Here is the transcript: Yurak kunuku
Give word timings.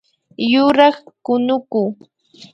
Yurak 0.51 0.97
kunuku 1.25 1.81